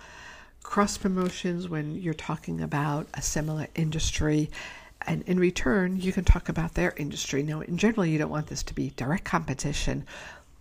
Cross 0.71 0.99
promotions 0.99 1.67
when 1.67 1.95
you're 1.95 2.13
talking 2.13 2.61
about 2.61 3.05
a 3.13 3.21
similar 3.21 3.67
industry 3.75 4.49
and 5.05 5.21
in 5.23 5.37
return, 5.37 5.99
you 5.99 6.13
can 6.13 6.23
talk 6.23 6.47
about 6.47 6.75
their 6.75 6.93
industry. 6.95 7.43
Now, 7.43 7.59
in 7.59 7.75
general, 7.75 8.05
you 8.05 8.17
don't 8.17 8.29
want 8.29 8.47
this 8.47 8.63
to 8.63 8.73
be 8.73 8.91
direct 8.91 9.25
competition, 9.25 10.05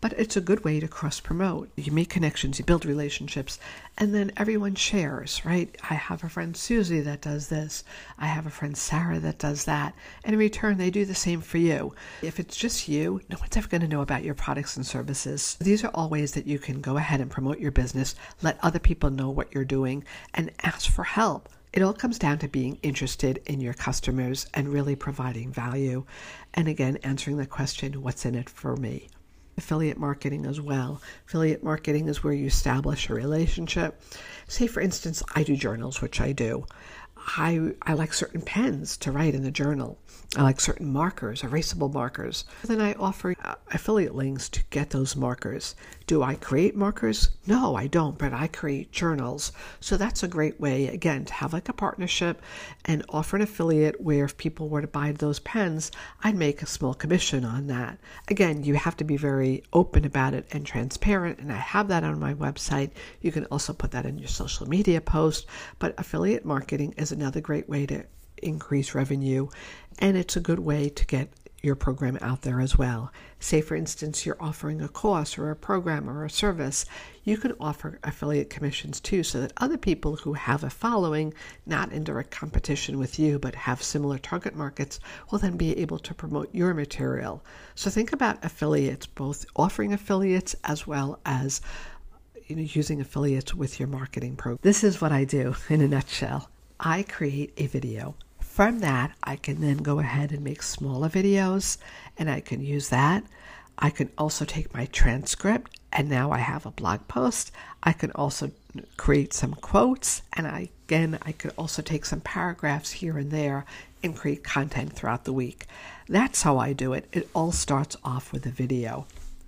but 0.00 0.14
it's 0.14 0.36
a 0.36 0.40
good 0.40 0.64
way 0.64 0.80
to 0.80 0.88
cross 0.88 1.20
promote. 1.20 1.70
You 1.76 1.92
make 1.92 2.08
connections, 2.08 2.58
you 2.58 2.64
build 2.64 2.86
relationships, 2.86 3.58
and 3.98 4.14
then 4.14 4.32
everyone 4.36 4.74
shares, 4.74 5.44
right? 5.44 5.76
I 5.90 5.94
have 5.94 6.24
a 6.24 6.28
friend 6.28 6.56
Susie 6.56 7.00
that 7.00 7.20
does 7.20 7.48
this. 7.48 7.84
I 8.18 8.26
have 8.26 8.46
a 8.46 8.50
friend 8.50 8.76
Sarah 8.76 9.18
that 9.20 9.38
does 9.38 9.64
that. 9.64 9.94
And 10.24 10.32
in 10.32 10.38
return, 10.38 10.78
they 10.78 10.90
do 10.90 11.04
the 11.04 11.14
same 11.14 11.40
for 11.42 11.58
you. 11.58 11.94
If 12.22 12.40
it's 12.40 12.56
just 12.56 12.88
you, 12.88 13.20
no 13.28 13.36
one's 13.38 13.56
ever 13.56 13.68
going 13.68 13.82
to 13.82 13.88
know 13.88 14.00
about 14.00 14.24
your 14.24 14.34
products 14.34 14.76
and 14.76 14.86
services. 14.86 15.56
These 15.60 15.84
are 15.84 15.90
all 15.92 16.08
ways 16.08 16.32
that 16.32 16.46
you 16.46 16.58
can 16.58 16.80
go 16.80 16.96
ahead 16.96 17.20
and 17.20 17.30
promote 17.30 17.58
your 17.58 17.72
business, 17.72 18.14
let 18.42 18.58
other 18.62 18.78
people 18.78 19.10
know 19.10 19.30
what 19.30 19.54
you're 19.54 19.64
doing, 19.64 20.04
and 20.34 20.50
ask 20.62 20.90
for 20.90 21.04
help. 21.04 21.48
It 21.72 21.82
all 21.82 21.92
comes 21.92 22.18
down 22.18 22.38
to 22.38 22.48
being 22.48 22.78
interested 22.82 23.40
in 23.46 23.60
your 23.60 23.74
customers 23.74 24.46
and 24.54 24.68
really 24.68 24.96
providing 24.96 25.52
value. 25.52 26.04
And 26.54 26.66
again, 26.66 26.96
answering 27.04 27.36
the 27.36 27.46
question, 27.46 28.02
what's 28.02 28.24
in 28.24 28.34
it 28.34 28.50
for 28.50 28.76
me? 28.76 29.08
Affiliate 29.60 29.98
marketing 29.98 30.46
as 30.46 30.58
well. 30.60 31.02
Affiliate 31.26 31.62
marketing 31.62 32.08
is 32.08 32.24
where 32.24 32.32
you 32.32 32.46
establish 32.46 33.08
a 33.08 33.14
relationship. 33.14 34.00
Say, 34.48 34.66
for 34.66 34.80
instance, 34.80 35.22
I 35.34 35.42
do 35.42 35.54
journals, 35.54 36.00
which 36.00 36.18
I 36.20 36.32
do. 36.32 36.64
I, 37.16 37.74
I 37.82 37.92
like 37.92 38.14
certain 38.14 38.40
pens 38.40 38.96
to 38.98 39.12
write 39.12 39.34
in 39.34 39.42
the 39.42 39.50
journal. 39.50 39.98
I 40.36 40.42
like 40.42 40.60
certain 40.60 40.92
markers, 40.92 41.42
erasable 41.42 41.92
markers. 41.92 42.44
Then 42.62 42.80
I 42.80 42.94
offer 42.94 43.34
uh, 43.44 43.56
affiliate 43.72 44.14
links 44.14 44.48
to 44.50 44.62
get 44.70 44.90
those 44.90 45.16
markers. 45.16 45.74
Do 46.06 46.22
I 46.22 46.36
create 46.36 46.76
markers? 46.76 47.30
No, 47.48 47.74
I 47.74 47.88
don't, 47.88 48.16
but 48.16 48.32
I 48.32 48.46
create 48.46 48.92
journals. 48.92 49.50
So 49.80 49.96
that's 49.96 50.22
a 50.22 50.28
great 50.28 50.60
way, 50.60 50.86
again, 50.86 51.24
to 51.24 51.34
have 51.34 51.52
like 51.52 51.68
a 51.68 51.72
partnership 51.72 52.40
and 52.84 53.04
offer 53.08 53.34
an 53.34 53.42
affiliate 53.42 54.00
where 54.00 54.24
if 54.24 54.36
people 54.36 54.68
were 54.68 54.82
to 54.82 54.86
buy 54.86 55.10
those 55.10 55.40
pens, 55.40 55.90
I'd 56.22 56.36
make 56.36 56.62
a 56.62 56.66
small 56.66 56.94
commission 56.94 57.44
on 57.44 57.66
that. 57.66 57.98
Again, 58.28 58.62
you 58.62 58.74
have 58.74 58.96
to 58.98 59.04
be 59.04 59.16
very 59.16 59.64
open 59.72 60.04
about 60.04 60.34
it 60.34 60.46
and 60.52 60.64
transparent, 60.64 61.40
and 61.40 61.52
I 61.52 61.56
have 61.56 61.88
that 61.88 62.04
on 62.04 62.20
my 62.20 62.34
website. 62.34 62.92
You 63.20 63.32
can 63.32 63.46
also 63.46 63.72
put 63.72 63.90
that 63.90 64.06
in 64.06 64.16
your 64.16 64.28
social 64.28 64.68
media 64.68 65.00
post, 65.00 65.46
but 65.80 65.94
affiliate 65.98 66.44
marketing 66.44 66.94
is 66.96 67.10
another 67.10 67.40
great 67.40 67.68
way 67.68 67.84
to 67.86 68.04
increase 68.42 68.94
revenue, 68.94 69.48
and 69.98 70.16
it's 70.16 70.36
a 70.36 70.40
good 70.40 70.60
way 70.60 70.88
to 70.88 71.06
get 71.06 71.28
your 71.62 71.74
program 71.74 72.18
out 72.22 72.42
there 72.42 72.60
as 72.60 72.78
well. 72.78 73.12
Say, 73.38 73.60
for 73.60 73.74
instance, 73.74 74.24
you're 74.24 74.42
offering 74.42 74.80
a 74.80 74.88
course 74.88 75.36
or 75.36 75.50
a 75.50 75.56
program 75.56 76.08
or 76.08 76.24
a 76.24 76.30
service, 76.30 76.86
you 77.24 77.36
can 77.36 77.54
offer 77.60 77.98
affiliate 78.02 78.50
commissions 78.50 78.98
too, 79.00 79.22
so 79.22 79.40
that 79.40 79.52
other 79.58 79.76
people 79.76 80.16
who 80.16 80.32
have 80.32 80.64
a 80.64 80.70
following, 80.70 81.34
not 81.66 81.92
in 81.92 82.02
direct 82.02 82.30
competition 82.30 82.98
with 82.98 83.18
you, 83.18 83.38
but 83.38 83.54
have 83.54 83.82
similar 83.82 84.18
target 84.18 84.54
markets, 84.54 85.00
will 85.30 85.38
then 85.38 85.56
be 85.56 85.76
able 85.78 85.98
to 85.98 86.14
promote 86.14 86.54
your 86.54 86.72
material. 86.72 87.44
So 87.74 87.90
think 87.90 88.12
about 88.12 88.44
affiliates, 88.44 89.06
both 89.06 89.44
offering 89.54 89.92
affiliates 89.92 90.56
as 90.64 90.86
well 90.86 91.20
as 91.26 91.60
you 92.46 92.56
know, 92.56 92.62
using 92.62 93.00
affiliates 93.00 93.54
with 93.54 93.78
your 93.78 93.88
marketing 93.88 94.36
program. 94.36 94.58
This 94.62 94.82
is 94.82 95.00
what 95.00 95.12
I 95.12 95.24
do 95.24 95.54
in 95.68 95.82
a 95.82 95.88
nutshell. 95.88 96.50
I 96.78 97.02
create 97.02 97.52
a 97.58 97.66
video 97.66 98.16
from 98.60 98.80
that, 98.80 99.10
I 99.22 99.36
can 99.36 99.62
then 99.62 99.78
go 99.78 100.00
ahead 100.00 100.32
and 100.32 100.44
make 100.44 100.62
smaller 100.62 101.08
videos 101.08 101.78
and 102.18 102.28
I 102.28 102.40
can 102.40 102.60
use 102.60 102.90
that. 102.90 103.24
I 103.78 103.88
can 103.88 104.10
also 104.18 104.44
take 104.44 104.74
my 104.74 104.84
transcript 104.84 105.80
and 105.94 106.10
now 106.10 106.30
I 106.30 106.40
have 106.40 106.66
a 106.66 106.70
blog 106.70 107.08
post. 107.08 107.52
I 107.82 107.94
can 107.94 108.12
also 108.12 108.50
create 108.98 109.32
some 109.32 109.54
quotes 109.54 110.20
and 110.34 110.46
I 110.46 110.68
again 110.84 111.18
I 111.22 111.32
could 111.32 111.54
also 111.56 111.80
take 111.80 112.04
some 112.04 112.20
paragraphs 112.20 112.90
here 112.90 113.16
and 113.16 113.30
there 113.30 113.64
and 114.02 114.14
create 114.14 114.44
content 114.44 114.92
throughout 114.92 115.24
the 115.24 115.32
week. 115.32 115.64
That's 116.06 116.42
how 116.42 116.58
I 116.58 116.74
do 116.74 116.92
it. 116.92 117.08
It 117.12 117.30
all 117.34 117.52
starts 117.52 117.96
off 118.04 118.30
with 118.30 118.44
a 118.44 118.50
video. 118.50 119.06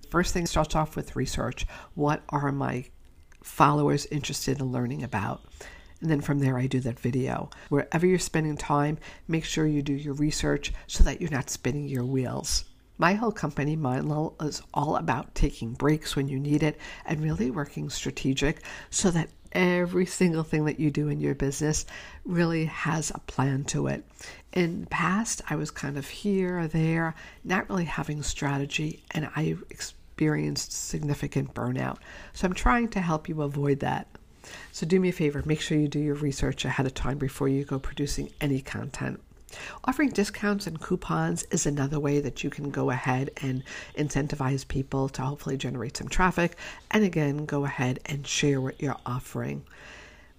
First 0.09 0.33
thing 0.33 0.47
starts 0.47 0.75
off 0.75 0.97
with 0.97 1.17
research. 1.17 1.67
What 1.95 2.23
are 2.31 2.51
my 2.51 2.87
followers 3.43 4.07
interested 4.07 4.59
in 4.59 4.73
learning 4.73 5.03
about? 5.03 5.43
And 6.03 6.11
then 6.11 6.21
from 6.21 6.41
there, 6.41 6.59
I 6.59 6.67
do 6.67 6.81
that 6.81 6.99
video. 6.99 7.49
Wherever 7.69 8.05
you're 8.05 8.19
spending 8.19 8.57
time, 8.57 8.99
make 9.29 9.45
sure 9.45 9.67
you 9.67 9.83
do 9.83 9.95
your 9.95 10.15
research 10.15 10.73
so 10.89 11.05
that 11.05 11.21
you're 11.21 11.31
not 11.31 11.49
spinning 11.49 11.87
your 11.87 12.05
wheels. 12.05 12.65
My 12.99 13.15
whole 13.15 13.33
company, 13.33 13.77
MindLull, 13.77 14.45
is 14.45 14.63
all 14.75 14.97
about 14.97 15.35
taking 15.35 15.75
breaks 15.75 16.17
when 16.17 16.29
you 16.29 16.41
need 16.41 16.65
it 16.65 16.79
and 17.07 17.23
really 17.23 17.53
working 17.53 17.89
strategic 17.89 18.63
so 18.91 19.13
that 19.13 19.31
every 19.53 20.07
single 20.07 20.43
thing 20.43 20.65
that 20.65 20.81
you 20.81 20.91
do 20.91 21.09
in 21.09 21.21
your 21.21 21.37
business 21.37 21.87
really 22.25 22.65
has 22.65 23.11
a 23.11 23.21
plan 23.21 23.63
to 23.65 23.87
it. 23.87 24.05
In 24.53 24.83
the 24.83 24.87
past, 24.89 25.41
I 25.49 25.57
was 25.57 25.71
kind 25.71 25.97
of 25.97 26.09
here 26.09 26.59
or 26.59 26.67
there, 26.67 27.15
not 27.45 27.69
really 27.69 27.85
having 27.85 28.23
strategy, 28.23 29.05
and 29.13 29.31
I 29.37 29.57
experienced 29.71 30.73
significant 30.73 31.55
burnout. 31.55 31.99
So 32.33 32.47
I'm 32.47 32.55
trying 32.55 32.89
to 32.89 33.01
help 33.01 33.29
you 33.29 33.43
avoid 33.43 33.81
that. 33.81 34.09
So 34.73 34.87
do 34.87 35.01
me 35.01 35.09
a 35.09 35.13
favor, 35.13 35.43
make 35.45 35.61
sure 35.61 35.79
you 35.79 35.89
do 35.89 35.99
your 35.99 36.15
research 36.15 36.65
ahead 36.65 36.87
of 36.87 36.95
time 36.95 37.19
before 37.19 37.49
you 37.49 37.65
go 37.65 37.79
producing 37.79 38.31
any 38.41 38.61
content. 38.61 39.21
Offering 39.85 40.09
discounts 40.09 40.67
and 40.67 40.81
coupons 40.81 41.43
is 41.51 41.67
another 41.67 42.01
way 42.01 42.21
that 42.21 42.43
you 42.43 42.49
can 42.49 42.71
go 42.71 42.91
ahead 42.91 43.31
and 43.43 43.63
incentivize 43.99 44.67
people 44.67 45.09
to 45.11 45.23
hopefully 45.23 45.59
generate 45.59 45.97
some 45.97 46.09
traffic 46.09 46.57
and 46.91 47.05
again 47.05 47.45
go 47.45 47.65
ahead 47.65 48.01
and 48.07 48.27
share 48.27 48.61
what 48.61 48.81
you're 48.81 48.97
offering. 49.05 49.65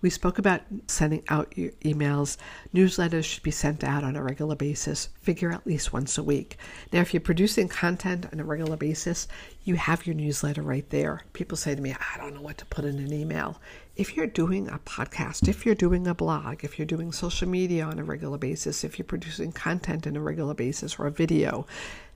We 0.04 0.10
spoke 0.10 0.38
about 0.38 0.64
sending 0.88 1.24
out 1.30 1.58
your 1.58 1.72
emails. 1.86 2.36
Newsletters 2.76 3.24
should 3.24 3.42
be 3.42 3.52
sent 3.52 3.86
out 3.86 4.04
on 4.04 4.18
a 4.18 4.22
regular 4.22 4.54
basis, 4.54 5.08
figure 5.22 5.50
at 5.50 5.66
least 5.66 5.94
once 5.94 6.18
a 6.18 6.24
week. 6.24 6.58
Now, 6.92 7.00
if 7.00 7.14
you're 7.14 7.22
producing 7.22 7.70
content 7.70 8.26
on 8.34 8.42
a 8.42 8.44
regular 8.44 8.76
basis, 8.76 9.30
you 9.64 9.76
have 9.76 10.06
your 10.06 10.16
newsletter 10.16 10.62
right 10.62 10.90
there. 10.90 11.22
People 11.32 11.56
say 11.56 11.74
to 11.74 11.82
me, 11.82 11.94
I 11.94 12.18
don't 12.18 12.36
know 12.36 12.42
what 12.42 12.58
to 12.58 12.66
put 12.66 12.84
in 12.84 13.00
an 13.00 13.14
email. 13.14 13.62
If 13.96 14.18
you're 14.18 14.26
doing 14.26 14.70
a 14.70 14.80
podcast, 14.80 15.48
if 15.48 15.68
you're 15.68 15.76
doing 15.76 16.08
a 16.08 16.16
blog, 16.16 16.64
if 16.64 16.80
you're 16.80 16.86
doing 16.88 17.12
social 17.12 17.48
media 17.48 17.86
on 17.86 18.00
a 18.00 18.04
regular 18.04 18.40
basis, 18.40 18.84
if 18.84 18.98
you're 18.98 19.06
producing 19.06 19.52
content 19.52 20.08
on 20.08 20.16
a 20.16 20.20
regular 20.20 20.56
basis 20.56 20.98
or 20.98 21.06
a 21.06 21.12
video, 21.12 21.68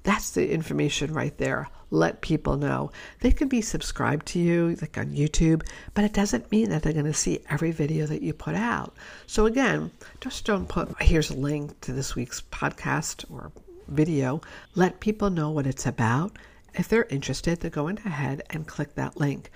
that's 0.02 0.32
the 0.32 0.52
information 0.52 1.14
right 1.14 1.38
there. 1.38 1.70
Let 1.92 2.22
people 2.22 2.58
know. 2.58 2.92
They 3.20 3.32
can 3.32 3.48
be 3.48 3.62
subscribed 3.62 4.26
to 4.28 4.40
you, 4.40 4.76
like 4.82 4.98
on 4.98 5.12
YouTube, 5.12 5.62
but 5.94 6.04
it 6.04 6.14
doesn't 6.14 6.52
mean 6.52 6.72
that 6.72 6.82
they're 6.82 6.94
going 6.94 7.06
to 7.06 7.14
see 7.14 7.44
every 7.48 7.72
video 7.72 8.08
that 8.08 8.24
you 8.24 8.34
put 8.34 8.56
out. 8.56 8.96
So, 9.28 9.46
again, 9.46 9.92
just 10.20 10.46
don't 10.46 10.68
put, 10.68 11.00
here's 11.00 11.30
a 11.30 11.38
link 11.38 11.80
to 11.82 11.94
this 11.94 12.16
week's 12.16 12.42
podcast 12.42 13.24
or 13.32 13.52
video. 13.88 14.42
Let 14.74 15.00
people 15.00 15.30
know 15.30 15.52
what 15.52 15.68
it's 15.68 15.86
about. 15.86 16.40
If 16.74 16.88
they're 16.88 17.06
interested, 17.12 17.60
they're 17.60 17.70
going 17.70 18.00
ahead 18.04 18.42
and 18.50 18.66
click 18.66 18.96
that 18.96 19.20
link. 19.20 19.52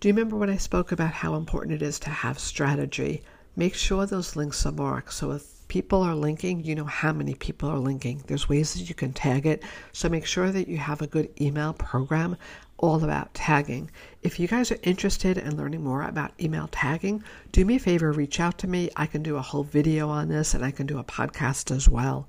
Do 0.00 0.06
you 0.06 0.14
remember 0.14 0.36
when 0.36 0.48
I 0.48 0.58
spoke 0.58 0.92
about 0.92 1.10
how 1.10 1.34
important 1.34 1.74
it 1.74 1.82
is 1.82 1.98
to 2.00 2.10
have 2.10 2.38
strategy? 2.38 3.24
Make 3.56 3.74
sure 3.74 4.06
those 4.06 4.36
links 4.36 4.64
are 4.64 4.70
marked. 4.70 5.12
So 5.12 5.32
if 5.32 5.66
people 5.66 6.02
are 6.02 6.14
linking, 6.14 6.62
you 6.62 6.76
know 6.76 6.84
how 6.84 7.12
many 7.12 7.34
people 7.34 7.68
are 7.68 7.80
linking. 7.80 8.22
There's 8.28 8.48
ways 8.48 8.74
that 8.74 8.88
you 8.88 8.94
can 8.94 9.12
tag 9.12 9.44
it. 9.44 9.64
So 9.92 10.08
make 10.08 10.24
sure 10.24 10.52
that 10.52 10.68
you 10.68 10.76
have 10.76 11.02
a 11.02 11.08
good 11.08 11.30
email 11.40 11.72
program 11.72 12.36
all 12.76 13.02
about 13.02 13.34
tagging. 13.34 13.90
If 14.22 14.38
you 14.38 14.46
guys 14.46 14.70
are 14.70 14.78
interested 14.84 15.36
in 15.36 15.56
learning 15.56 15.82
more 15.82 16.04
about 16.04 16.30
email 16.40 16.68
tagging, 16.70 17.24
do 17.50 17.64
me 17.64 17.74
a 17.74 17.80
favor, 17.80 18.12
reach 18.12 18.38
out 18.38 18.56
to 18.58 18.68
me. 18.68 18.90
I 18.94 19.06
can 19.06 19.24
do 19.24 19.34
a 19.34 19.42
whole 19.42 19.64
video 19.64 20.08
on 20.10 20.28
this 20.28 20.54
and 20.54 20.64
I 20.64 20.70
can 20.70 20.86
do 20.86 21.00
a 21.00 21.04
podcast 21.04 21.74
as 21.74 21.88
well. 21.88 22.28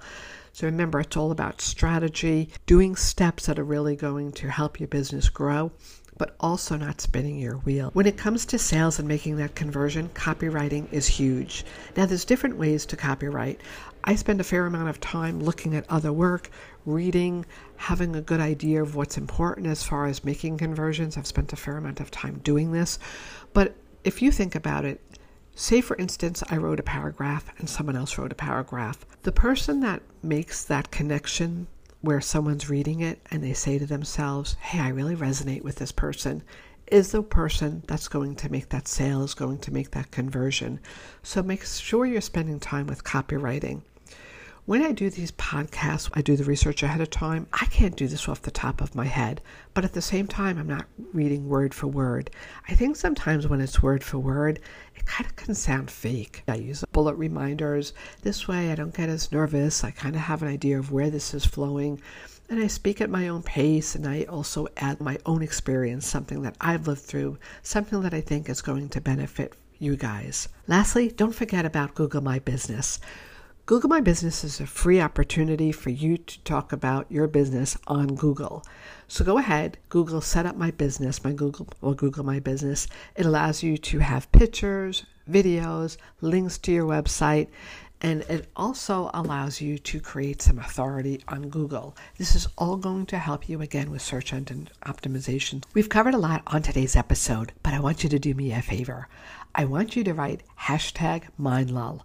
So 0.54 0.66
remember, 0.66 1.02
it's 1.02 1.16
all 1.16 1.30
about 1.30 1.62
strategy, 1.62 2.50
doing 2.66 2.96
steps 2.96 3.46
that 3.46 3.60
are 3.60 3.64
really 3.64 3.96
going 3.96 4.32
to 4.32 4.50
help 4.50 4.80
your 4.80 4.88
business 4.88 5.30
grow 5.30 5.72
but 6.20 6.36
also 6.40 6.76
not 6.76 7.02
spinning 7.02 7.40
your 7.40 7.56
wheel. 7.56 7.90
When 7.94 8.06
it 8.06 8.18
comes 8.18 8.46
to 8.48 8.60
sales 8.60 9.00
and 9.00 9.08
making 9.08 9.38
that 9.38 9.56
conversion, 9.56 10.10
copywriting 10.10 10.92
is 10.92 11.08
huge. 11.08 11.66
Now, 11.98 12.06
there's 12.06 12.26
different 12.26 12.58
ways 12.58 12.86
to 12.88 12.98
copyright. 12.98 13.62
I 14.04 14.16
spend 14.16 14.42
a 14.42 14.44
fair 14.44 14.66
amount 14.68 14.90
of 14.90 15.00
time 15.00 15.40
looking 15.40 15.76
at 15.76 15.90
other 15.90 16.14
work, 16.14 16.52
reading, 16.86 17.46
having 17.78 18.16
a 18.16 18.22
good 18.22 18.42
idea 18.42 18.84
of 18.84 18.96
what's 18.96 19.18
important 19.18 19.68
as 19.68 19.82
far 19.82 20.06
as 20.06 20.24
making 20.24 20.58
conversions. 20.58 21.18
I've 21.18 21.26
spent 21.26 21.54
a 21.54 21.56
fair 21.56 21.78
amount 21.78 22.02
of 22.02 22.12
time 22.12 22.42
doing 22.44 22.74
this. 22.74 23.00
But 23.54 23.76
if 24.04 24.22
you 24.22 24.32
think 24.32 24.54
about 24.56 24.86
it, 24.86 25.02
Say, 25.56 25.82
for 25.82 25.98
instance, 25.98 26.42
I 26.50 26.56
wrote 26.56 26.80
a 26.80 26.84
paragraph 26.84 27.52
and 27.58 27.70
someone 27.70 27.98
else 27.98 28.18
wrote 28.18 28.32
a 28.32 28.36
paragraph. 28.36 29.06
The 29.24 29.34
person 29.34 29.82
that 29.82 30.02
makes 30.24 30.64
that 30.64 30.90
connection 30.90 31.68
where 32.02 32.22
someone's 32.22 32.70
reading 32.70 33.02
it 33.02 33.20
and 33.30 33.44
they 33.44 33.54
say 33.54 33.78
to 33.78 33.86
themselves, 33.86 34.56
Hey, 34.62 34.80
I 34.80 34.90
really 34.90 35.16
resonate 35.16 35.64
with 35.64 35.76
this 35.76 35.92
person, 35.92 36.44
is 36.88 37.12
the 37.12 37.22
person 37.22 37.84
that's 37.88 38.08
going 38.08 38.36
to 38.36 38.52
make 38.52 38.70
that 38.70 38.88
sale, 38.88 39.24
is 39.24 39.34
going 39.34 39.60
to 39.60 39.74
make 39.74 39.92
that 39.92 40.12
conversion. 40.12 40.80
So 41.24 41.44
make 41.44 41.66
sure 41.66 42.06
you're 42.06 42.22
spending 42.22 42.60
time 42.60 42.88
with 42.88 43.04
copywriting. 43.04 43.82
When 44.70 44.84
I 44.84 44.92
do 44.92 45.10
these 45.10 45.32
podcasts, 45.32 46.12
I 46.14 46.22
do 46.22 46.36
the 46.36 46.44
research 46.44 46.84
ahead 46.84 47.02
of 47.02 47.10
time. 47.10 47.48
I 47.52 47.66
can't 47.66 47.96
do 47.96 48.08
this 48.08 48.30
off 48.30 48.44
the 48.44 48.52
top 48.52 48.82
of 48.82 48.94
my 48.94 49.06
head, 49.06 49.42
but 49.74 49.84
at 49.84 49.94
the 49.94 50.00
same 50.00 50.28
time, 50.28 50.60
I'm 50.60 50.68
not 50.68 50.86
reading 51.12 51.50
word 51.50 51.74
for 51.74 51.88
word. 51.88 52.30
I 52.68 52.76
think 52.76 52.96
sometimes 52.96 53.48
when 53.48 53.62
it's 53.62 53.82
word 53.82 54.04
for 54.04 54.20
word, 54.20 54.60
it 54.96 55.08
kind 55.08 55.28
of 55.28 55.36
can 55.36 55.56
sound 55.56 55.90
fake. 55.90 56.44
I 56.48 56.58
use 56.58 56.86
bullet 56.92 57.16
reminders. 57.16 57.94
This 58.22 58.48
way, 58.48 58.72
I 58.72 58.76
don't 58.76 58.94
get 58.94 59.10
as 59.10 59.32
nervous. 59.32 59.84
I 59.84 59.90
kind 59.90 60.16
of 60.16 60.22
have 60.22 60.44
an 60.44 60.50
idea 60.50 60.78
of 60.78 60.92
where 60.92 61.10
this 61.10 61.34
is 61.34 61.46
flowing. 61.46 62.00
And 62.48 62.60
I 62.60 62.68
speak 62.68 63.02
at 63.02 63.10
my 63.10 63.30
own 63.30 63.42
pace, 63.42 63.96
and 63.96 64.06
I 64.06 64.26
also 64.26 64.68
add 64.78 65.02
my 65.02 65.18
own 65.26 65.42
experience, 65.42 66.06
something 66.06 66.44
that 66.44 66.58
I've 66.62 66.86
lived 66.86 67.02
through, 67.02 67.40
something 67.64 68.04
that 68.04 68.14
I 68.14 68.22
think 68.22 68.48
is 68.48 68.62
going 68.62 68.90
to 68.90 69.02
benefit 69.02 69.56
you 69.80 69.96
guys. 69.96 70.48
Lastly, 70.68 71.10
don't 71.10 71.34
forget 71.34 71.66
about 71.66 71.96
Google 71.96 72.22
My 72.22 72.38
Business. 72.38 73.00
Google 73.70 73.92
My 73.92 74.02
Business 74.02 74.44
is 74.44 74.60
a 74.60 74.66
free 74.66 75.00
opportunity 75.00 75.72
for 75.72 75.92
you 75.92 76.18
to 76.18 76.40
talk 76.40 76.74
about 76.74 77.06
your 77.12 77.28
business 77.28 77.78
on 77.86 78.16
Google. 78.16 78.66
So 79.08 79.24
go 79.24 79.38
ahead, 79.38 79.78
Google 79.90 80.22
Set 80.22 80.48
Up 80.48 80.56
My 80.56 80.72
Business, 80.72 81.24
my 81.24 81.34
Google 81.34 81.68
or 81.80 81.94
Google 81.94 82.26
My 82.26 82.40
Business. 82.40 82.88
It 83.16 83.28
allows 83.28 83.62
you 83.62 83.78
to 83.78 84.00
have 84.00 84.32
pictures, 84.32 85.06
videos, 85.30 85.98
links 86.20 86.58
to 86.58 86.72
your 86.72 86.86
website, 86.86 87.50
and 88.02 88.22
it 88.24 88.50
also 88.56 89.12
allows 89.14 89.62
you 89.62 89.78
to 89.78 90.00
create 90.00 90.42
some 90.42 90.58
authority 90.58 91.22
on 91.28 91.50
Google. 91.50 91.96
This 92.18 92.34
is 92.34 92.48
all 92.58 92.76
going 92.76 93.06
to 93.06 93.20
help 93.20 93.48
you 93.48 93.62
again 93.62 93.92
with 93.92 94.02
search 94.02 94.34
engine 94.34 94.70
optimization. 94.88 95.64
We've 95.76 95.90
covered 95.90 96.16
a 96.16 96.18
lot 96.18 96.42
on 96.48 96.64
today's 96.64 96.96
episode, 96.96 97.52
but 97.62 97.76
I 97.76 97.80
want 97.82 98.02
you 98.04 98.10
to 98.10 98.18
do 98.18 98.34
me 98.34 98.52
a 98.52 98.64
favor. 98.64 99.08
I 99.54 99.66
want 99.66 99.96
you 99.96 100.04
to 100.06 100.14
write 100.16 100.42
hashtag 100.60 101.26
MindLull. 101.40 102.02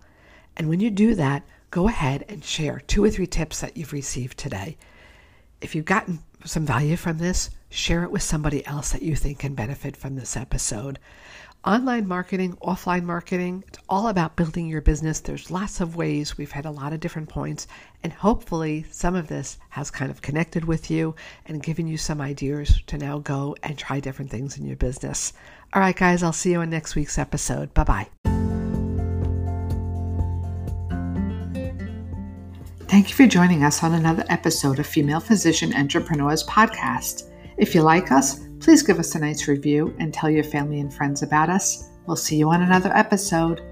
And 0.56 0.68
when 0.68 0.80
you 0.80 0.90
do 0.90 1.14
that, 1.14 1.42
go 1.70 1.88
ahead 1.88 2.25
and 2.28 2.44
share 2.44 2.80
two 2.87 3.02
or 3.04 3.11
three 3.11 3.26
tips 3.26 3.61
that 3.61 3.76
you've 3.76 3.92
received 3.92 4.38
today. 4.38 4.76
If 5.61 5.75
you've 5.75 5.84
gotten 5.84 6.20
some 6.44 6.66
value 6.66 6.96
from 6.96 7.18
this, 7.18 7.50
share 7.70 8.04
it 8.04 8.11
with 8.11 8.23
somebody 8.23 8.64
else 8.66 8.92
that 8.92 9.02
you 9.02 9.16
think 9.16 9.40
can 9.40 9.54
benefit 9.54 9.96
from 9.96 10.14
this 10.14 10.37
episode. 10.37 10.99
Online 11.64 12.06
marketing, 12.06 12.58
offline 12.62 13.04
marketing, 13.04 13.64
it's 13.66 13.78
all 13.88 14.08
about 14.08 14.37
building 14.37 14.68
your 14.68 14.82
business. 14.82 15.20
There's 15.20 15.50
lots 15.50 15.80
of 15.80 15.96
ways. 15.96 16.37
We've 16.37 16.52
had 16.52 16.66
a 16.66 16.70
lot 16.70 16.92
of 16.92 17.00
different 17.00 17.30
points, 17.30 17.66
and 18.02 18.12
hopefully, 18.12 18.84
some 18.90 19.14
of 19.14 19.28
this 19.28 19.56
has 19.70 19.90
kind 19.90 20.11
of 20.11 20.20
connected 20.20 20.66
with 20.66 20.90
you 20.90 21.14
and 21.46 21.62
given 21.62 21.87
you 21.87 21.96
some 21.96 22.20
ideas 22.20 22.82
to 22.88 22.99
now 22.99 23.18
go 23.18 23.56
and 23.62 23.78
try 23.78 23.99
different 23.99 24.30
things 24.30 24.58
in 24.58 24.66
your 24.66 24.76
business. 24.76 25.32
All 25.73 25.80
right, 25.80 25.96
guys, 25.96 26.23
I'll 26.23 26.34
see 26.34 26.52
you 26.52 26.61
on 26.61 26.68
next 26.68 26.96
week's 26.96 27.16
episode. 27.16 27.73
Bye 27.73 27.84
bye. 27.84 28.53
Thank 32.94 33.08
you 33.08 33.16
for 33.16 33.26
joining 33.26 33.64
us 33.64 33.82
on 33.82 33.94
another 33.94 34.24
episode 34.28 34.78
of 34.78 34.86
Female 34.86 35.18
Physician 35.18 35.74
Entrepreneurs 35.74 36.44
Podcast. 36.44 37.28
If 37.56 37.74
you 37.74 37.82
like 37.82 38.12
us, 38.12 38.46
please 38.60 38.84
give 38.84 39.00
us 39.00 39.16
a 39.16 39.18
nice 39.18 39.48
review 39.48 39.92
and 39.98 40.14
tell 40.14 40.30
your 40.30 40.44
family 40.44 40.78
and 40.78 40.94
friends 40.94 41.20
about 41.24 41.50
us. 41.50 41.88
We'll 42.06 42.14
see 42.14 42.36
you 42.36 42.48
on 42.50 42.62
another 42.62 42.92
episode. 42.94 43.62